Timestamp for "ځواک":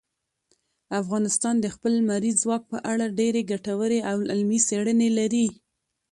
2.43-2.63